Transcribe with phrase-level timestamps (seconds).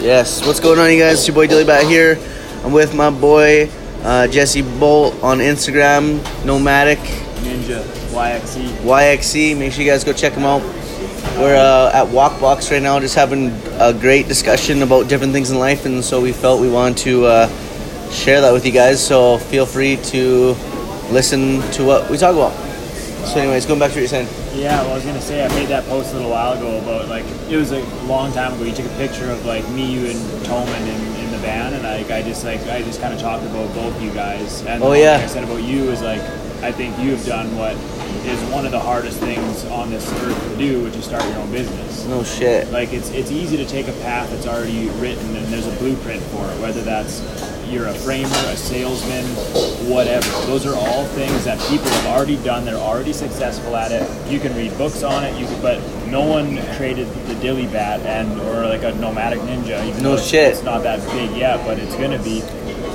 [0.00, 1.18] Yes, what's going on, you guys?
[1.18, 2.18] It's your boy Dilly Bat here.
[2.62, 3.70] I'm with my boy
[4.02, 8.66] uh, Jesse Bolt on Instagram, Nomadic Ninja YXE.
[8.84, 9.58] YXC.
[9.58, 10.60] Make sure you guys go check him out.
[11.38, 15.50] We're uh, at Wok Box right now, just having a great discussion about different things
[15.50, 19.04] in life, and so we felt we wanted to uh, share that with you guys.
[19.04, 20.48] So feel free to
[21.10, 22.52] listen to what we talk about.
[23.26, 24.45] So, anyways, going back to what you're saying.
[24.56, 27.08] Yeah, well, I was gonna say I made that post a little while ago about
[27.08, 28.64] like it was a long time ago.
[28.64, 31.82] You took a picture of like me, you, and Toman in, in the van, and
[31.82, 34.62] like I just like I just kind of talked about both you guys.
[34.62, 35.20] And Oh, yeah.
[35.22, 36.22] I said about you is like
[36.62, 37.74] I think you have done what
[38.26, 41.36] is one of the hardest things on this earth to do, which is start your
[41.38, 42.06] own business.
[42.06, 42.70] No shit.
[42.72, 46.22] Like it's it's easy to take a path that's already written and there's a blueprint
[46.24, 46.60] for it.
[46.62, 47.20] Whether that's
[47.68, 49.24] you're a framer, a salesman,
[49.90, 50.28] whatever.
[50.46, 52.64] Those are all things that people have already done.
[52.64, 54.30] They're already successful at it.
[54.30, 55.38] You can read books on it.
[55.38, 59.86] You can, but no one created the dilly bat and or like a nomadic ninja.
[59.88, 60.52] Even No shit.
[60.52, 62.40] It's not that big yet, but it's gonna be.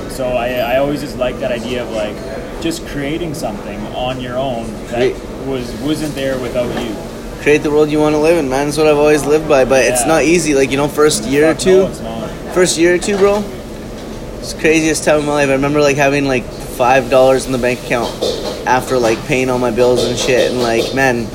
[0.10, 2.16] So I, I always just like that idea of like
[2.62, 5.48] just creating something on your own that Great.
[5.48, 6.96] was wasn't there without you.
[7.42, 8.68] Create the world you want to live in, man.
[8.68, 9.66] That's what I've always lived by.
[9.66, 10.54] But it's not easy.
[10.54, 11.84] Like you know, first year or two.
[11.84, 12.52] no.
[12.54, 13.42] First year or two, bro.
[14.42, 15.50] It's craziest time of my life.
[15.50, 18.12] I remember like having like five dollars in the bank account
[18.66, 20.52] after like paying all my bills and shit.
[20.52, 21.28] And like, man,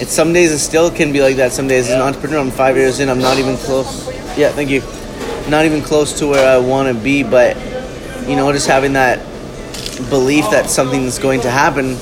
[0.00, 1.50] it's some days it still can be like that.
[1.50, 3.08] Some days as an entrepreneur, I'm five years in.
[3.08, 4.06] I'm not even close.
[4.38, 4.82] Yeah, thank you.
[5.50, 7.24] Not even close to where I want to be.
[7.24, 7.56] But
[8.28, 9.18] you know, just having that
[10.08, 11.96] belief that something's going to happen,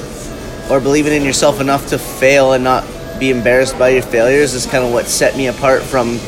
[0.70, 2.84] or believing in yourself enough to fail and not
[3.18, 6.18] be embarrassed by your failures is kind of what set me apart from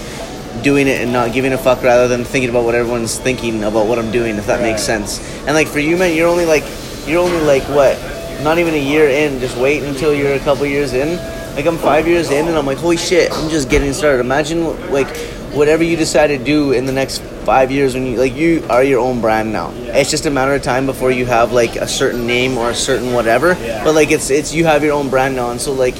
[0.64, 3.86] doing it and not giving a fuck rather than thinking about what everyone's thinking about
[3.86, 5.20] what I'm doing if that makes sense.
[5.46, 6.64] And like for you man, you're only like
[7.06, 7.96] you're only like what?
[8.42, 11.16] Not even a year in, just wait until you're a couple years in.
[11.54, 14.20] Like I'm 5 years in and I'm like holy shit, I'm just getting started.
[14.20, 15.14] Imagine like
[15.52, 18.82] whatever you decide to do in the next 5 years when you like you are
[18.82, 19.70] your own brand now.
[19.70, 19.98] Yeah.
[19.98, 22.74] It's just a matter of time before you have like a certain name or a
[22.74, 23.56] certain whatever.
[23.60, 23.84] Yeah.
[23.84, 25.94] But like it's it's you have your own brand now and so like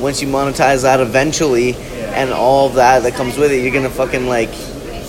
[0.00, 1.74] once you monetize that eventually
[2.16, 4.50] and all that that comes with it, you're gonna fucking like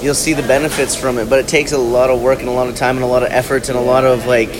[0.01, 1.29] you'll see the benefits from it.
[1.29, 3.23] But it takes a lot of work and a lot of time and a lot
[3.23, 4.53] of effort and a lot of like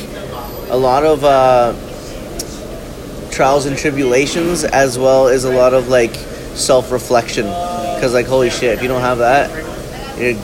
[0.70, 1.74] a lot of uh,
[3.32, 6.16] trials and tribulations as well as a lot of like
[6.56, 7.46] self reflection.
[7.46, 9.50] Because like holy shit, if you don't have that,
[10.18, 10.40] you're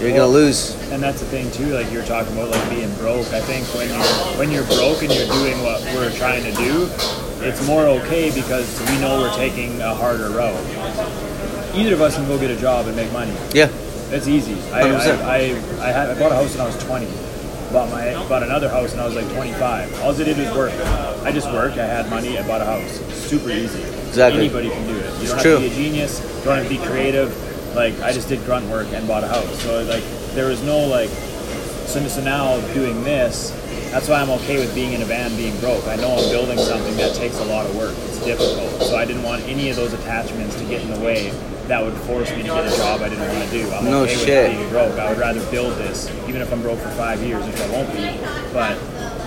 [0.00, 0.74] you're gonna lose.
[0.92, 3.26] And that's the thing too, like you're talking about like being broke.
[3.32, 6.88] I think when you're when you're broke and you're doing what we're trying to do,
[7.40, 11.25] it's more okay because we know we're taking a harder road.
[11.76, 13.34] Either of us can go get a job and make money.
[13.52, 13.66] Yeah,
[14.08, 14.54] That's easy.
[14.72, 15.22] I, 100%.
[15.22, 17.06] I, I, I, had, I bought a house when I was 20.
[17.72, 20.00] Bought my bought another house when I was like 25.
[20.00, 20.72] All I did was work.
[21.24, 21.76] I just worked.
[21.76, 22.38] I had money.
[22.38, 23.00] I bought a house.
[23.28, 23.82] Super easy.
[24.08, 24.40] Exactly.
[24.40, 25.20] Anybody can do it.
[25.20, 25.50] You don't true.
[25.52, 26.20] have to be a genius.
[26.38, 27.34] You don't have to be creative.
[27.74, 29.62] Like I just did grunt work and bought a house.
[29.62, 30.04] So like
[30.34, 31.10] there was no like.
[31.10, 33.50] So, so now doing this,
[33.90, 35.86] that's why I'm okay with being in a van, being broke.
[35.86, 37.94] I know I'm building something that takes a lot of work.
[37.96, 38.82] It's difficult.
[38.82, 41.32] So I didn't want any of those attachments to get in the way
[41.68, 43.70] that would force me to get a job I didn't want to do.
[43.72, 44.48] I'm No okay shit.
[44.50, 44.98] with being broke.
[44.98, 47.92] I would rather build this, even if I'm broke for five years, which I won't
[47.92, 48.18] be.
[48.52, 48.78] But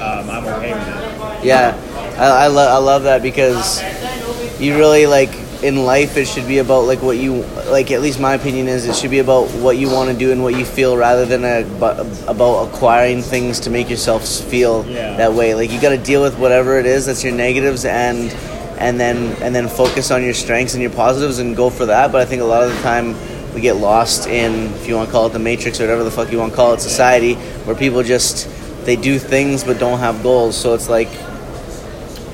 [0.02, 1.46] um, I'm okay with it.
[1.46, 1.76] yeah.
[2.18, 3.82] I I, lo- I love that because
[4.60, 5.30] you really like
[5.62, 8.86] in life it should be about like what you like at least my opinion is
[8.88, 11.44] it should be about what you want to do and what you feel rather than
[11.44, 11.66] a,
[12.30, 15.18] about acquiring things to make yourself feel Yeah.
[15.18, 18.32] that way like you got to deal with whatever it is that's your negatives and
[18.80, 22.12] and then and then focus on your strengths and your positives and go for that
[22.12, 23.16] but i think a lot of the time
[23.54, 26.12] we get lost in if you want to call it the matrix or whatever the
[26.12, 27.36] fuck you want to call it society
[27.66, 28.48] where people just
[28.86, 31.10] they do things but don't have goals so it's like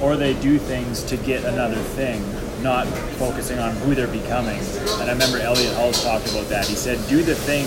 [0.02, 2.22] Or they do things to get another thing,
[2.62, 2.86] not
[3.18, 4.60] focusing on who they're becoming.
[5.00, 6.68] And I remember Elliot Hulse talked about that.
[6.68, 7.66] He said, do the thing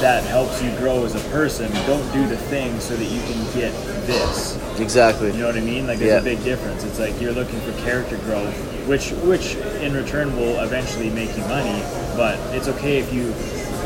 [0.00, 1.70] that helps you grow as a person.
[1.86, 3.72] Don't do the thing so that you can get
[4.06, 4.56] this.
[4.78, 5.86] exactly You know what I mean?
[5.86, 6.18] Like there's Yeah.
[6.20, 6.84] a big difference.
[6.84, 8.54] It's like you're looking for character growth,
[8.86, 11.82] which which in return will eventually make you money.
[12.16, 13.32] But it's okay if you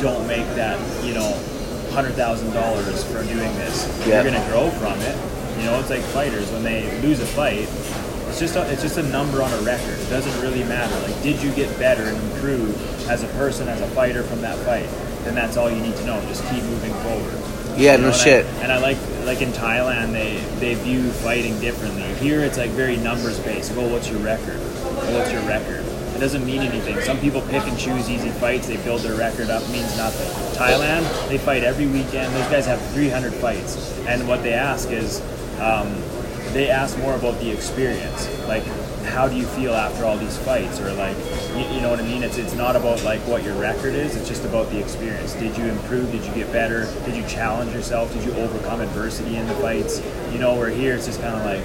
[0.01, 1.33] don't make that, you know,
[1.91, 3.87] hundred thousand dollars for doing this.
[4.07, 4.21] Yeah.
[4.21, 5.15] You're gonna grow from it.
[5.59, 7.67] You know, it's like fighters when they lose a fight.
[8.31, 9.99] It's just a, it's just a number on a record.
[9.99, 10.97] It doesn't really matter.
[11.05, 12.73] Like, did you get better and improve
[13.09, 14.87] as a person, as a fighter from that fight?
[15.25, 16.19] Then that's all you need to know.
[16.29, 17.77] Just keep moving forward.
[17.77, 18.45] Yeah, You no and I- shit.
[18.63, 22.03] and I like like in Thailand they they view fighting differently.
[22.15, 23.73] Here it's like very numbers based.
[23.73, 24.57] Well, what's your record?
[24.59, 25.85] Well, what's your record?
[26.15, 26.99] It doesn't mean anything.
[27.01, 28.67] Some people pick and choose easy fights.
[28.67, 29.61] They build their record up.
[29.69, 30.29] Means nothing.
[30.57, 32.33] Thailand they fight every weekend.
[32.33, 33.75] Those guys have 300 fights,
[34.07, 35.21] and what they ask is.
[35.59, 35.93] Um,
[36.53, 38.27] they ask more about the experience.
[38.47, 38.63] Like
[39.05, 40.79] how do you feel after all these fights?
[40.79, 41.17] Or like
[41.55, 42.23] you, you know what i mean?
[42.23, 44.15] It's it's not about like what your record is.
[44.15, 45.33] It's just about the experience.
[45.33, 46.11] Did you improve?
[46.11, 46.91] Did you get better?
[47.05, 48.13] Did you challenge yourself?
[48.13, 50.01] Did you overcome adversity in the fights?
[50.31, 51.63] You know we're here it's just kind of like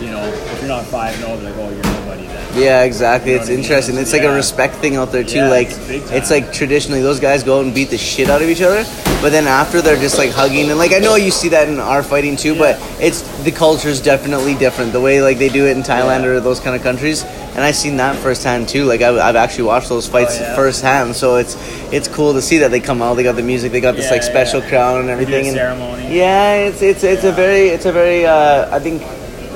[0.00, 2.40] you know if you're not 5 no oh, they're like oh you're nobody then.
[2.62, 3.32] Yeah, exactly.
[3.32, 3.64] You know It's what I mean?
[3.64, 3.98] interesting.
[3.98, 5.38] It's like a respect thing out there too.
[5.38, 8.42] Yeah, like it's it's like traditionally those guys go out and beat the shit out
[8.42, 8.84] of each other,
[9.20, 10.68] but then after they're just like hugging.
[10.70, 13.88] And like I know you see that in our fighting too, but it's the culture
[13.88, 14.92] is definitely different.
[14.92, 16.30] The way like they do it in Thailand Yeah.
[16.30, 18.84] or those kind of countries, and I've seen that firsthand too.
[18.84, 20.54] Like I've, I've actually watched those fights Oh, yeah?
[20.56, 21.56] firsthand, so it's
[21.92, 23.14] it's cool to see that they come out.
[23.14, 25.22] They got the music, they got this Yeah, like special crown and They do a
[25.22, 25.46] everything.
[25.48, 26.16] and- ceremony.
[26.16, 29.02] yeah, it's it's it's a very it's a very uh, I think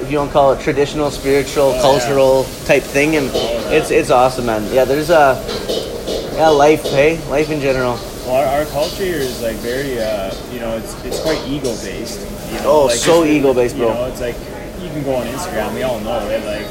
[0.03, 3.31] if you want to call it traditional, spiritual, Oh, cultural type thing, and
[3.73, 4.63] it's it's awesome, man.
[4.73, 5.37] Yeah, there's a
[6.35, 7.99] yeah life, hey, life in general.
[8.25, 11.75] Well, our, our culture here is like very, uh, you know, it's it's quite ego
[11.83, 12.21] based.
[12.53, 12.71] You know?
[12.71, 13.89] Oh, like so ego-based, bro.
[13.89, 14.37] You know, it's like
[14.81, 15.75] you can go on Instagram.
[15.75, 16.45] We all know it.
[16.45, 16.67] Like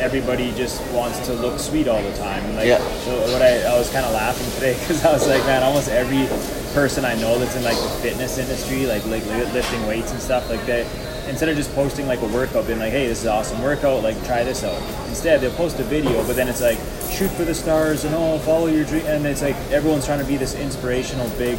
[0.00, 2.42] everybody just wants to look sweet all the time.
[2.44, 2.78] And, like, Yeah.
[3.04, 5.88] So what I, I was kind of laughing today because I was like, man, almost
[5.88, 6.26] every
[6.74, 10.48] person I know that's in like the fitness industry, like like lifting weights and stuff,
[10.50, 10.86] like that.
[11.28, 14.02] Instead of just posting like a workout, being like, "Hey, this is an awesome workout,"
[14.02, 14.76] like try this out.
[15.08, 16.76] Instead, they'll post a video, but then it's like,
[17.10, 20.24] "Shoot for the stars" and "Oh, follow your dream," and it's like everyone's trying to
[20.24, 21.58] be this inspirational big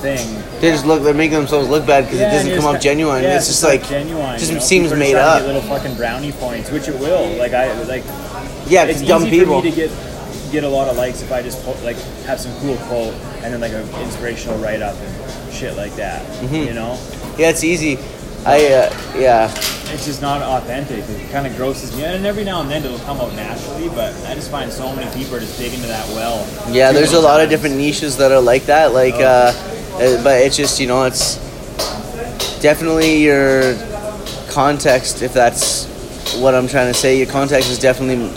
[0.00, 0.42] thing.
[0.60, 3.22] They just look, they're making themselves look bad because Yeah, it doesn't come off genuine.
[3.22, 4.38] Yeah, it's just not like genuine.
[4.38, 4.62] just you know?
[4.64, 5.42] seems made up.
[5.42, 7.36] Little fucking brownie points, which it will.
[7.38, 8.04] Like I like.
[8.68, 9.60] Yeah, it's it's dumb easy people.
[9.60, 9.90] for me to get
[10.52, 13.52] get a lot of likes if I just po- like have some cool quote and
[13.52, 16.22] then like an inspirational write up and shit like that.
[16.40, 16.54] Mm-hmm.
[16.54, 16.98] You know,
[17.38, 17.98] Yeah, it's easy.
[18.46, 19.50] I uh, yeah,
[19.92, 21.04] it's just not authentic.
[21.08, 23.88] It kind of grosses me, and every now and then it'll come out naturally.
[23.88, 26.46] But I just find so many people just digging to that well.
[26.72, 26.92] yeah.
[26.92, 28.92] There's a lot of different niches that are like that.
[28.92, 29.18] Like, Oh.
[29.98, 31.36] uh, but it's just you know it's
[32.60, 33.74] definitely your
[34.48, 35.22] context.
[35.22, 35.86] If that's
[36.40, 38.30] what I'm trying to say, your context is definitely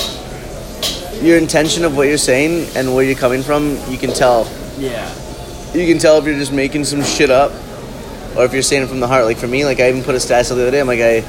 [1.25, 3.77] your intention of what you're saying and where you're coming from.
[3.89, 4.47] You can tell.
[4.79, 5.13] Yeah.
[5.73, 7.51] you can tell if you're just making some shit up
[8.35, 9.25] or if you're saying it from the heart.
[9.25, 10.79] Like for me, like I even put a status the other day.
[10.79, 11.23] I'm like I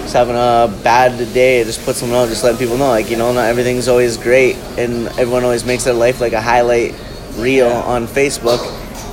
[0.00, 1.60] was having a bad day.
[1.60, 4.16] I just put something out, just letting people know, like you know, not everything's always
[4.16, 6.94] great, and everyone always makes their life like a highlight
[7.36, 7.82] reel Yeah.
[7.82, 8.60] on Facebook.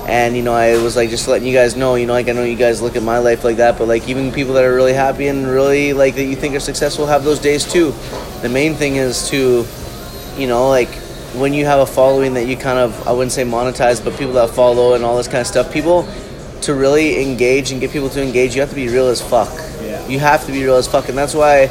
[0.08, 2.34] And you know, I was like just letting you guys know, you know, like I
[2.34, 4.76] know you guys look at my life like that, but like even people that are
[4.76, 7.92] really happy and really like that you think are successful have those days too.
[8.44, 9.66] The main thing is to
[10.38, 10.90] you know, like
[11.34, 14.34] when you have a following that you kind of, I wouldn't say monetize, but people
[14.34, 16.04] that follow and all this kind of stuff, people
[16.62, 19.54] to really engage and get people to engage, you have to be real as fuck.
[19.82, 20.08] Yeah.
[20.08, 21.10] You have to be real as fuck.
[21.10, 21.64] And that's why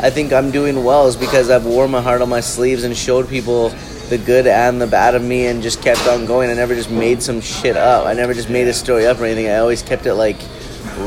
[0.00, 2.96] I think I'm doing well, is because I've worn my heart on my sleeves and
[2.96, 3.70] showed people
[4.08, 6.50] the good and the bad of me and just kept on going.
[6.50, 8.06] I never just made some shit up.
[8.06, 9.48] I never just made a story up or anything.
[9.48, 10.36] I always kept it like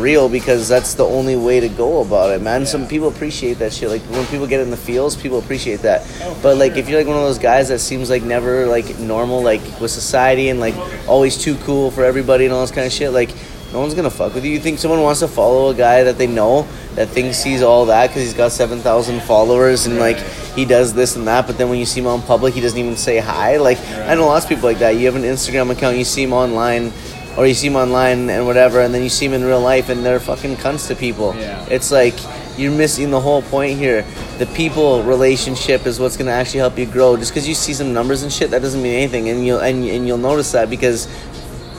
[0.01, 2.65] real because that's the only way to go about it, man.
[2.65, 3.89] Some people appreciate that shit.
[3.89, 6.06] Like when people get in the fields, people appreciate that.
[6.21, 8.97] Oh, but like if you're like one of those guys that seems like never like
[9.00, 10.75] normal, like with society and like
[11.07, 13.30] always too cool for everybody and all this kind of shit, like
[13.74, 14.51] no one's gonna fuck with you.
[14.51, 17.88] You think someone wants to follow a guy that they know that thinks he's all
[17.88, 20.18] that because he's got seven thousand followers and like
[20.56, 22.80] he does this and that, but then when you see him on public, he doesn't
[22.80, 23.57] even say hi.
[23.57, 24.92] Like I know lots of people like that.
[24.92, 26.94] You have an Instagram account, you see him online.
[27.37, 29.89] Or you see him online and whatever, and then you see him in real life,
[29.89, 31.35] and they're fucking cunts to people.
[31.35, 31.65] Yeah.
[31.69, 32.15] It's like
[32.57, 34.05] you're missing the whole point here.
[34.37, 37.17] The people relationship is what's gonna actually help you grow.
[37.17, 39.83] Just because you see some numbers and shit, that doesn't mean anything, and you'll and,
[39.83, 41.07] and you'll notice that because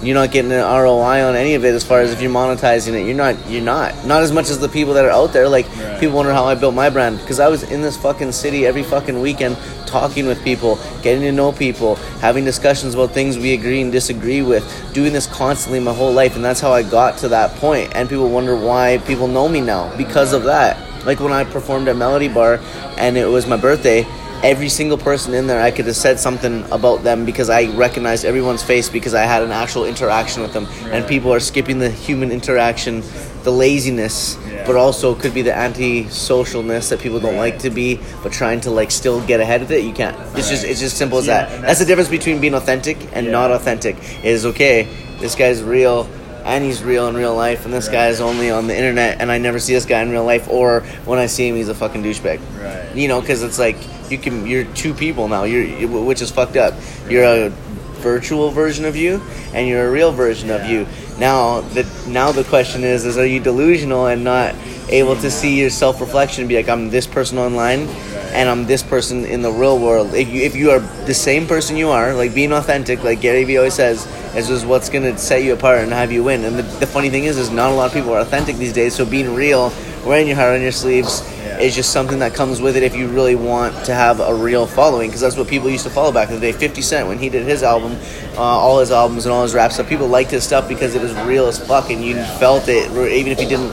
[0.02, 1.74] you're not getting an ROI on any of it.
[1.74, 3.34] As far as if you're monetizing it, you're not.
[3.48, 4.06] You're not.
[4.06, 5.48] Not as much as the people that are out there.
[5.48, 5.98] Like Right.
[5.98, 8.82] people wonder how I built my brand because I was in this fucking city every
[8.82, 9.56] fucking weekend,
[9.86, 14.42] talking with people, getting to know people, having discussions about things we agree and disagree
[14.42, 17.92] with, doing this constantly my whole life, and that's how I got to that point.
[17.94, 20.76] And people wonder why people know me now because of that.
[21.06, 22.60] Like when I performed at Melody Bar,
[22.96, 24.06] and it was my birthday.
[24.42, 28.24] Every single person in there, I could have said something about them because I recognized
[28.24, 30.66] everyone's face because I had an actual interaction with them.
[30.92, 33.02] And people are skipping the human interaction,
[33.42, 34.64] the laziness, Yeah.
[34.66, 37.52] but also could be the anti-socialness that people don't Right.
[37.54, 39.82] like to be, but trying to like still get ahead of it.
[39.84, 40.16] You can't.
[40.36, 41.52] It's just it's just simple as Yeah, that.
[41.52, 43.32] and That's the difference between being authentic and Yeah.
[43.32, 43.96] not authentic.
[44.22, 44.86] Is okay.
[45.20, 46.06] This guy's real.
[46.46, 47.94] And he's real in real life, and this Right.
[47.94, 50.48] guy is only on the internet, and I never see this guy in real life.
[50.48, 52.38] Or when I see him, he's a fucking douchebag.
[52.62, 52.84] Right.
[52.94, 53.76] You know, because it's like
[54.08, 54.46] you can.
[54.46, 55.42] You're two people now.
[55.42, 56.74] You're which is fucked up.
[57.10, 57.52] You're a
[57.98, 59.20] virtual version of you,
[59.52, 60.86] and you're a real version of you.
[61.18, 64.54] Now the now the question is: is are you delusional and not
[64.88, 67.88] able to see your self reflection and be like, I'm this person online,
[68.32, 70.14] and I'm this person in the real world.
[70.14, 73.44] If you if you are the same person you are, like being authentic, like Gary
[73.44, 76.44] Vee always says, is just what's gonna set you apart and have you win.
[76.44, 78.72] And the, the funny thing is, is not a lot of people are authentic these
[78.72, 78.94] days.
[78.94, 79.72] So being real,
[80.04, 81.58] wearing your heart on your sleeves, Yeah.
[81.58, 84.66] is just something that comes with it if you really want to have a real
[84.66, 85.08] following.
[85.08, 86.52] Because that's what people used to follow back in the day.
[86.52, 87.96] 50 cent when he did his album
[88.36, 91.00] uh, all his albums and all his rap stuff people liked his stuff because it
[91.00, 92.90] was real as fuck and you felt it.
[92.90, 93.72] Even if you didn't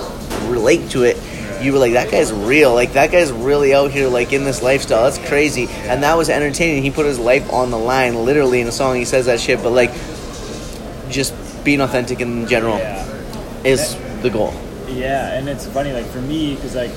[0.50, 1.18] relate to it
[1.62, 2.74] you were like that guy's real.
[2.74, 5.04] Like that guy's really out here like in this lifestyle.
[5.04, 5.68] That's crazy.
[5.88, 6.84] And that was entertaining.
[6.84, 8.98] He put his life on the line literally in a song.
[8.98, 9.92] He says that shit but like
[11.14, 13.06] just being authentic in general Yeah.
[13.64, 14.54] is the goal
[14.90, 16.92] Yeah, and it's funny, like for me, because like,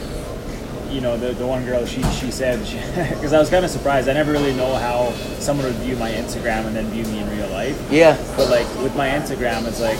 [0.90, 2.58] you know, the, the one girl, she she said,
[3.14, 4.08] because I was kind of surprised.
[4.08, 5.12] I never really know how
[5.46, 7.76] someone would view my Instagram and then view me in real life.
[7.90, 9.98] yeah But like with my Instagram, it's like,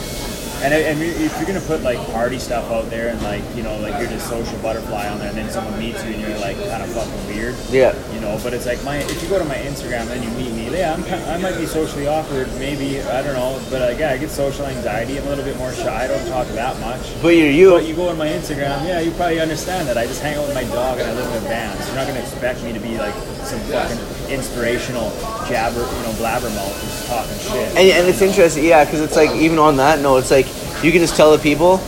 [0.62, 3.76] and, and if you're gonna put like party stuff out there and like you know
[3.78, 6.56] like you're just social butterfly on there, and then someone meets you and you're like
[6.68, 7.54] kind of fucking weird.
[7.70, 10.30] yeah You know, but it's like my if you go to my Instagram and you
[10.30, 13.82] meet me, yeah, I'm kind I might be socially awkward, maybe I don't know, but
[13.82, 15.18] uh, yeah, I get social anxiety.
[15.18, 16.04] I'm a little bit more shy.
[16.04, 17.02] I don't talk that much.
[17.22, 19.98] but you're you But you go on my Instagram, yeah, you probably understand that.
[19.98, 21.76] I just hang out with my dog and I live in a van.
[21.78, 23.98] So you're not gonna expect me to be like some fucking
[24.30, 25.10] inspirational
[25.48, 27.68] jabber, you know, blabbermouth just talking shit.
[27.76, 30.46] And, and it's interesting, yeah, because it's like even on that note, it's like
[30.84, 31.78] you can just tell the people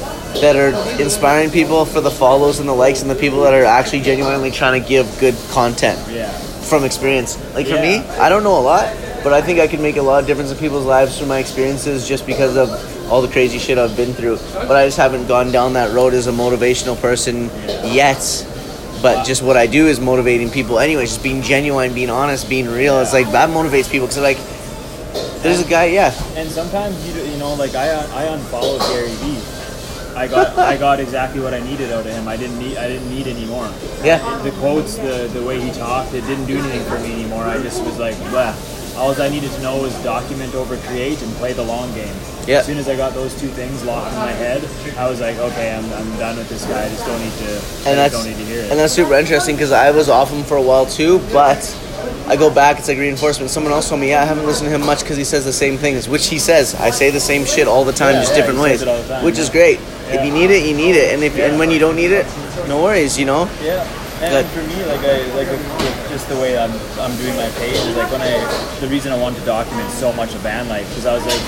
[0.41, 3.65] that are inspiring people for the follows and the likes, and the people that are
[3.65, 6.31] actually genuinely trying to give good content yeah,
[6.63, 7.37] from experience.
[7.55, 10.03] Like for me, I don't know a lot, but I think I can make a
[10.03, 12.69] lot of difference in people's lives through my experiences just because of
[13.11, 14.39] all the crazy shit I've been through.
[14.53, 17.47] But I just haven't gone down that road as a motivational person
[17.91, 18.21] yet.
[19.01, 22.67] But just what I do is motivating people anyway, just being genuine, being honest, being
[22.67, 23.01] real.
[23.01, 24.39] It's like that motivates people because like,
[25.43, 29.39] there's a guy, yeah, and sometimes you you know like I I unfollowed Gary Vee.
[30.17, 32.27] I got I got exactly what I needed out of him.
[32.27, 33.71] I didn't need I didn't need any more.
[34.03, 34.19] yeah.
[34.43, 37.45] The quotes, the the way he talked, it didn't do anything for me anymore.
[37.45, 38.55] I just was like, blah.
[38.99, 42.15] All I needed to know was document over create and play the long game.
[42.47, 42.59] Yeah.
[42.59, 44.63] As soon as I got those two things locked in my head,
[44.97, 46.85] I was like, okay, I'm, I'm done with this guy.
[46.85, 47.53] I just don't need to.
[47.87, 48.71] I and that's don't need to hear it.
[48.71, 51.61] and that's super interesting because I was off him for a while too, but
[52.27, 52.79] I go back.
[52.79, 53.51] It's like reinforcement.
[53.51, 55.53] Someone else told me, yeah, I haven't listened to him much because he says the
[55.53, 56.75] same things, which he says.
[56.75, 58.91] I say the same shit all the time, Yeah, just yeah, different ways, says it
[58.91, 59.53] all the time, which is yeah.
[59.53, 59.81] great.
[60.09, 61.47] If you need it, you need it, and if Yeah.
[61.47, 62.27] and when you don't need it,
[62.67, 63.49] no worries, you know.
[63.63, 63.85] Yeah,
[64.25, 65.78] and But- for me, like I like with, with
[66.19, 68.35] just the way I'm I'm doing my page is like when I
[68.81, 71.39] the reason I wanted to document so much of van life because I was like,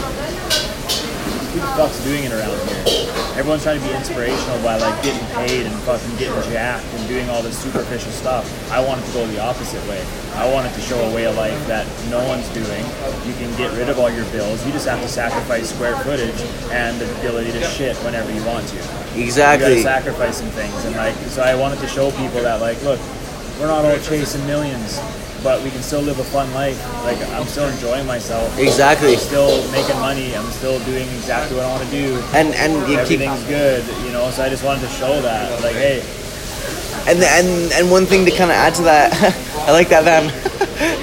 [1.50, 2.86] who the fuck's doing it around here?
[3.34, 7.28] Everyone's trying to be inspirational by like getting paid and fucking getting jacked and doing
[7.30, 8.46] all this superficial stuff.
[8.70, 10.06] I wanted to go the opposite way.
[10.38, 12.84] I wanted to show a way of life that no one's doing.
[13.26, 14.64] You can get rid of all your bills.
[14.64, 16.38] You just have to sacrifice square footage
[16.70, 18.76] and the ability to shit whenever you want to
[19.16, 19.82] you Exactly.
[19.82, 23.00] gotta sacrifice some things and like so i wanted to show people that like look
[23.60, 24.98] we're not all chasing millions
[25.42, 29.14] but we can still live a fun life like i'm still enjoying myself Exactly.
[29.14, 32.72] i'm still making money i'm still doing exactly what i want to do And and
[32.90, 36.02] you keep everything's good you know so i just wanted to show that like hey
[37.08, 39.10] and and and one thing to kind of add to that,
[39.66, 40.24] I like that van.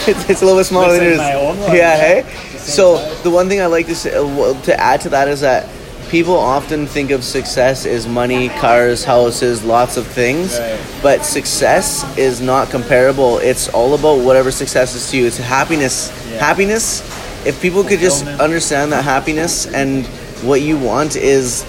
[0.08, 1.68] it's, it's a little bit smaller Looks than like it is.
[1.70, 1.98] yeah, yeah.
[1.98, 2.22] hey.
[2.22, 3.24] The So size.
[3.24, 5.68] the one thing I like to say, uh, to add to that is that
[6.10, 10.58] people often think of success as money, cars, houses, lots of things.
[10.58, 10.80] Right.
[11.02, 13.38] But success is not comparable.
[13.40, 15.26] It's all about whatever success is to you.
[15.26, 16.12] It's happiness.
[16.30, 16.40] Yeah.
[16.40, 17.02] Happiness.
[17.46, 20.06] If people could just understand that happiness and
[20.44, 21.64] what you want is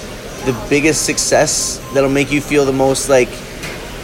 [0.45, 3.28] the biggest success that'll make you feel the most like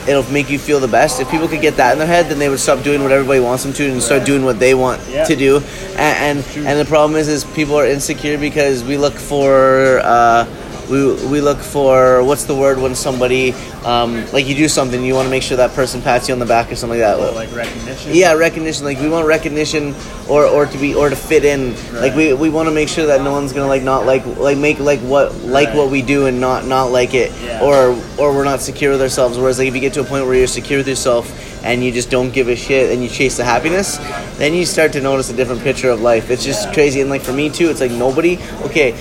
[0.08, 1.20] it'll make you feel the best.
[1.20, 3.40] If people could get that in their head, then they would stop doing what everybody
[3.40, 5.24] wants them to and start doing what they want Yeah.
[5.24, 5.56] to do.
[5.96, 10.00] And and, and the problem is, is people are insecure because we look for.
[10.02, 10.46] Uh,
[10.90, 13.52] we, we look for what's the word when somebody
[13.84, 16.38] um, like you do something you want to make sure that person pats you on
[16.40, 17.34] the back or something like that.
[17.34, 18.10] Like recognition?
[18.14, 19.94] Yeah recognition like we want recognition
[20.28, 21.74] or or to be or to fit in.
[21.94, 24.58] Like we, we want to make sure that no one's gonna like not like like
[24.58, 25.76] make like what like Right.
[25.76, 27.32] what we do and not not like it.
[27.42, 27.62] Yeah.
[27.62, 29.38] or or we're not secure with ourselves.
[29.38, 31.30] Whereas like if you get to a point where you're secure with yourself
[31.64, 33.96] and you just don't give a shit and you chase the happiness
[34.36, 36.30] then you start to notice a different picture of life.
[36.30, 37.00] It's just crazy.
[37.00, 38.92] And like for me too it's like nobody okay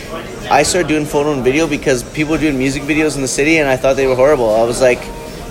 [0.52, 3.58] i started doing photo and video because people were doing music videos in the city
[3.58, 5.04] and i thought they were horrible i was like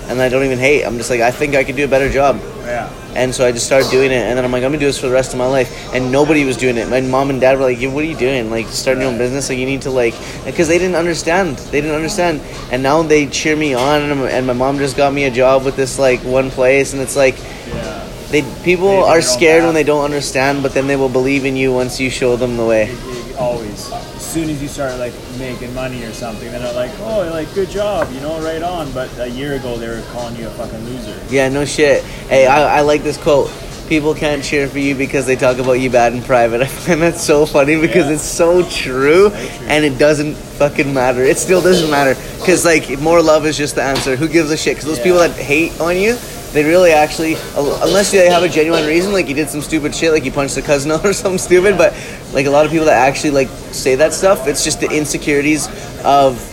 [0.08, 2.10] and i don't even hate i'm just like i think i could do a better
[2.10, 4.78] job yeah and so I just started doing it, and then I'm like, I'm gonna
[4.78, 5.94] do this for the rest of my life.
[5.94, 6.88] And nobody was doing it.
[6.88, 8.50] My mom and dad were like, "Yeah, "What are you doing?
[8.50, 9.48] Like, starting your own business?
[9.48, 11.58] Like, you need to like," because they didn't understand.
[11.58, 14.10] They didn't understand, and now they cheer me on.
[14.10, 17.02] And, and my mom just got me a job with this like one place, and
[17.02, 17.36] it's like
[17.68, 21.44] yeah they people Paving are scared when they don't understand, but then they will believe
[21.44, 22.96] in you once you show them the way.
[23.38, 23.92] Always
[24.32, 27.68] soon as you start like making money or something then they're like oh like good
[27.68, 30.82] job you know right on but a year ago they were calling you a fucking
[30.86, 32.02] loser Yeah, no shit.
[32.32, 33.50] Hey, I, I like this quote.
[33.88, 36.62] people can't cheer for you because they talk about you bad in private.
[36.66, 38.14] I find that so funny because Yeah.
[38.14, 39.28] it's so true,
[39.68, 41.22] and it doesn't fucking matter.
[41.22, 44.16] It still doesn't matter because like more love is just the answer.
[44.16, 44.76] Who gives a shit?
[44.76, 45.04] Because those Yeah.
[45.04, 46.16] people that hate on you.
[46.52, 50.12] They really actually, unless they have a genuine reason, like you did some stupid shit,
[50.12, 51.78] like you punched a cousin out or something stupid.
[51.78, 51.94] But
[52.32, 55.68] like a lot of people that actually like say that stuff, it's just the insecurities
[56.04, 56.48] of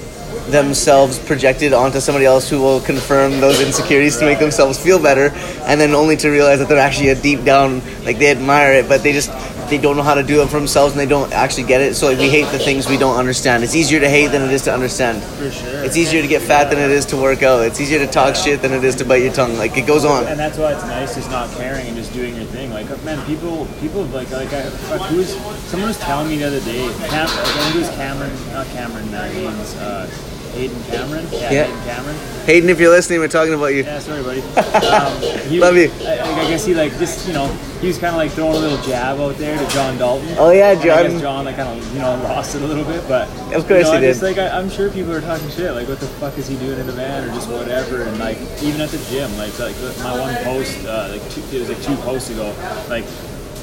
[0.51, 5.31] themselves projected onto somebody else who will confirm those insecurities to make themselves feel better
[5.63, 8.87] and then only to realize that they're actually a deep down like they admire it
[8.87, 9.29] but they just
[9.69, 11.95] they don't know how to do it for themselves and they don't actually get it
[11.95, 14.51] so like we hate the things we don't understand it's easier to hate than it
[14.51, 15.83] is to understand For sure.
[15.83, 18.35] it's easier to get fat than it is to work out it's easier to talk
[18.35, 20.73] shit than it is to bite your tongue like it goes on and that's why
[20.73, 22.71] it's nice just not caring and just doing your thing.
[22.71, 24.61] Like man, people people like like I
[25.09, 25.35] who was
[25.69, 26.87] someone was telling me the other day.
[27.07, 29.07] Cam, I think it was Cameron, not Cameron.
[29.07, 30.07] Hayden's uh,
[30.53, 31.27] Hayden Cameron.
[31.31, 31.63] Yeah, Yeah.
[31.65, 32.15] Hayden Cameron.
[32.45, 34.41] Hayden if you're listening we're talking about you Yeah, sorry, buddy.
[34.89, 35.91] Um, he, Love you.
[36.01, 37.47] I, I guess he like just you know
[37.81, 40.27] he was kind of like throwing a little jab out there to John Dalton.
[40.37, 41.11] Oh, yeah, And I John.
[41.11, 43.85] guess John like kind of you know lost it a little bit, but Of course
[43.87, 44.25] you know, he I just, did.
[44.25, 46.79] like I, I'm sure people are talking shit like what the fuck is he doing
[46.79, 50.19] in the van or just whatever, and like even at the gym, like like my
[50.19, 52.53] one post uh, like two, it was like two posts ago,
[52.89, 53.05] like.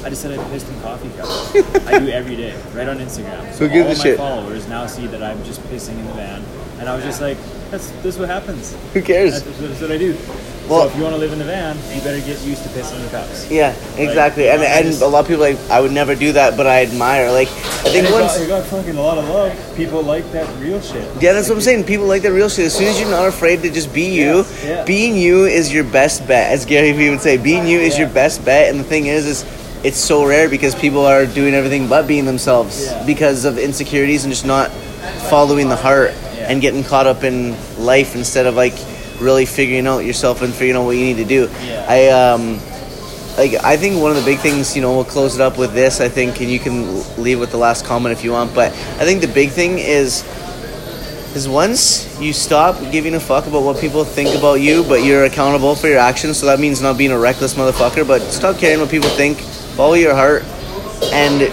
[0.05, 1.53] I just said I pissed in coffee cups.
[1.87, 3.51] I do every day, right on Instagram.
[3.53, 4.17] So Who gives all my shit?
[4.17, 6.43] followers now see that I'm just pissing in the van,
[6.79, 7.37] and I was just like,
[7.71, 8.75] "That's this is what happens.
[8.93, 10.15] who cares That's, that's what I do.
[10.69, 12.69] Well- so if you want to live in the van, you better get used to
[12.69, 13.49] pissing in cups.
[13.49, 16.33] yeah exactly and, I and just- a lot of people like I would never do
[16.33, 19.29] that but I admire like I think And once got, got fucking a lot of
[19.29, 19.53] love.
[19.77, 21.03] People like that real shit.
[21.21, 21.85] Yeah, that's what I'm saying.
[21.85, 22.65] People like that real shit.
[22.65, 24.83] As soon as you're not afraid to just be you, yeah.
[24.83, 26.51] being you is your best bet.
[26.51, 28.05] As Gary Vee would say, being you is Yeah.
[28.05, 28.69] your best bet.
[28.69, 29.45] And the thing is, is
[29.85, 33.05] it's so rare because people are doing everything but being themselves Yeah.
[33.05, 34.69] because of insecurities and just not
[35.29, 36.11] following the heart
[36.47, 36.53] Yeah.
[36.53, 38.73] and getting caught up in life instead of like
[39.19, 41.49] really figuring out yourself and figuring out what you need to do.
[41.63, 41.85] Yeah.
[41.87, 42.59] I um
[43.37, 45.73] like I think one of the big things, you know, we'll close it up with
[45.73, 46.01] this.
[46.01, 48.53] I think, and you can leave with the last comment if you want.
[48.55, 50.23] But I think the big thing is
[51.35, 55.25] is once you stop giving a fuck about what people think about you, but you're
[55.25, 56.39] accountable for your actions.
[56.39, 59.37] So that means not being a reckless motherfucker, but stop caring what people think.
[59.77, 60.43] Follow your heart
[61.13, 61.51] and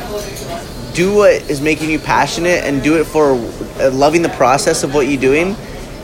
[0.94, 3.34] do what is making you passionate and do it for
[3.78, 5.57] Uh, loving the process of what you're doing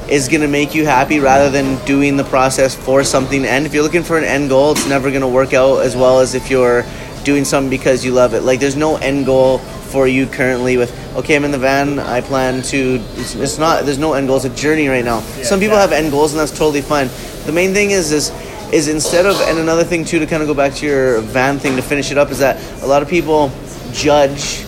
[0.09, 3.65] is going to make you happy rather than doing the process for something And.
[3.65, 6.19] If you're looking for an end goal, it's never going to work out as well
[6.19, 6.85] as if you're
[7.23, 8.43] doing something because you love it.
[8.43, 12.21] Like there's no end goal for you currently with okay, I'm in the van, I
[12.21, 15.19] plan to it's, it's not there's no end goal, it's a journey right now.
[15.19, 17.09] Yeah, Some people have end goals and that's totally fine.
[17.47, 18.31] The main thing is is
[18.73, 21.59] is instead of and another thing too to kind of go back to your van
[21.59, 23.51] thing to finish it up is that a lot of people
[23.93, 24.65] judge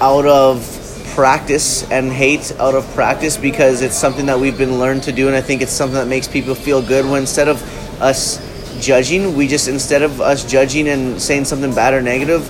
[0.00, 0.75] out of
[1.16, 5.26] practice and hate out of practice because it's something that we've been learned to do
[5.26, 7.60] and I think it's something that makes people feel good when instead of
[8.00, 8.38] us
[8.80, 12.48] judging we just instead of us judging and saying something bad or negative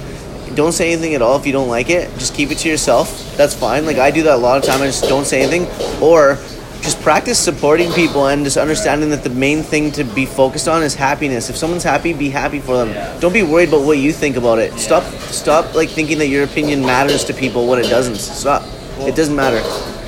[0.57, 2.11] don't say anything at all if you don't like it.
[2.18, 3.37] Just keep it to yourself.
[3.37, 3.85] That's fine.
[3.85, 4.81] Like I do that a lot of time.
[4.81, 5.66] I just don't say anything.
[6.02, 6.38] Or
[6.82, 10.82] just practice supporting people and just understanding that the main thing to be focused on
[10.82, 11.50] is happiness.
[11.50, 12.90] If someone's happy, be happy for them.
[12.90, 13.18] Yeah.
[13.20, 14.72] Don't be worried about what you think about it.
[14.78, 18.16] Stop stop like thinking that your opinion matters to people when it doesn't.
[18.16, 18.62] Stop.
[19.00, 19.58] it doesn't matter.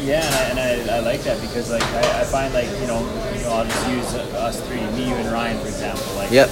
[0.00, 2.86] Yeah, and, I, and I, I like that because like I, I find like you
[2.86, 3.00] know
[3.34, 6.14] you know I'll just use us three, me, you, and Ryan for example.
[6.14, 6.48] Like Yep.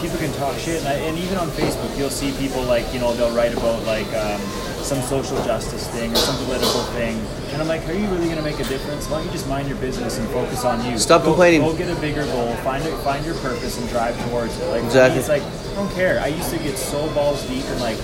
[0.00, 3.00] People can talk shit, and, I, and even on Facebook, you'll see people like you
[3.00, 4.40] know they'll write about like um,
[4.82, 7.16] some social justice thing or some political thing,
[7.52, 9.08] and I'm like, are you really gonna make a difference?
[9.08, 10.98] Why don't you just mind your business and focus on you?
[10.98, 11.60] Stop Go- complaining.
[11.62, 12.54] Go get a bigger goal.
[12.56, 12.96] Find it.
[13.04, 14.66] Find your purpose and drive towards it.
[14.68, 15.18] Like me, Exactly.
[15.20, 16.20] it's like I don't care.
[16.20, 17.98] I used to get so balls deep in like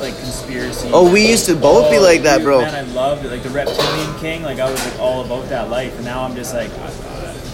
[0.00, 0.90] like conspiracy.
[0.92, 2.60] Oh, we used to both be like that, dude, bro.
[2.62, 3.30] Man, I loved it.
[3.30, 4.42] Like the reptilian king.
[4.42, 6.70] Like I was like all about that life, and now I'm just like.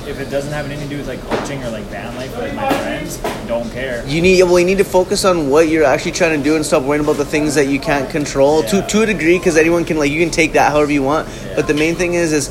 [0.09, 2.41] If it doesn't have anything to do with like coaching or like van life or
[2.41, 4.03] like my friends, don't care.
[4.07, 6.65] You need well, you need to focus on what you're actually trying to do and
[6.65, 8.69] stop worrying about the things that you can't control Yeah.
[8.81, 11.29] to to a degree because anyone can like you can take that however you want.
[11.55, 12.49] But the main thing is is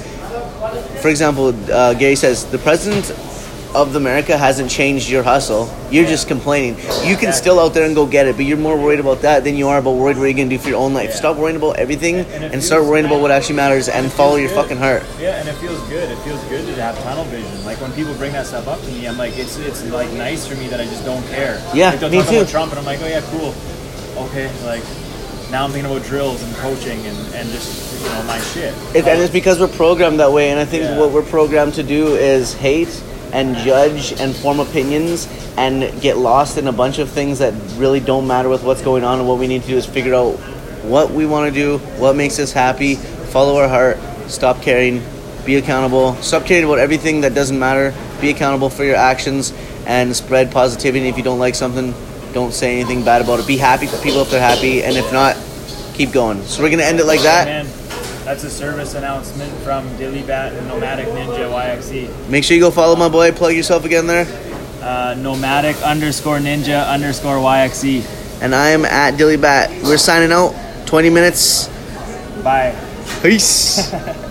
[1.02, 3.06] for example, uh, Gary says the president
[3.82, 5.70] of America hasn't changed your hustle.
[5.92, 6.76] You're just complaining.
[7.06, 9.44] You can still out there and go get it, but you're more worried about that
[9.44, 11.10] than you are about worried what you're gonna do for your own life.
[11.10, 11.16] Yeah.
[11.16, 14.36] Stop worrying about everything And it and start worrying about what actually matters and follow
[14.38, 14.56] your good.
[14.56, 15.04] fucking heart.
[15.20, 16.10] Yeah, and it feels good.
[16.10, 17.64] It feels good to have tunnel vision.
[17.66, 20.48] Like when people bring that stuff up to me, I'm like, it's it's like nice
[20.48, 21.62] for me that I just don't care.
[21.74, 22.38] Yeah, like, they'll me talk too.
[22.38, 23.54] about Trump, and I'm like, oh yeah, cool.
[24.26, 24.84] Okay, like
[25.52, 28.74] now I'm thinking about drills and coaching and, and just you know my shit.
[28.96, 30.50] It, and it's because we're programmed that way.
[30.52, 30.98] And I think Yeah.
[31.00, 32.90] what we're programmed to do is hate
[33.34, 38.00] and judge and form opinions and get lost in a bunch of things that really
[38.00, 39.20] don't matter with what's going on.
[39.20, 40.34] And what we need to do is figure out
[40.84, 45.02] what we want to do, what makes us happy, follow our heart, stop caring,
[45.46, 49.54] be accountable, stop caring about everything that doesn't matter, be accountable for your actions,
[49.86, 51.08] and spread positivity.
[51.08, 51.94] If you don't like something,
[52.34, 53.48] don't say anything bad about it.
[53.48, 55.38] Be happy for people if they're happy, and if not,
[55.94, 56.44] keep going.
[56.44, 57.66] So we're gonna end it like that.
[58.28, 62.28] That's a service announcement from Dilly Bat and Nomadic Ninja YXE.
[62.28, 63.32] Make sure you go follow my boy.
[63.32, 64.26] Plug yourself again there.
[64.82, 68.42] Uh, nomadic underscore ninja underscore YXE.
[68.42, 69.82] And I am at Dilly Bat.
[69.82, 70.54] We're signing out.
[70.88, 71.70] 20 minutes.
[72.44, 72.76] Bye.
[73.22, 73.94] Peace.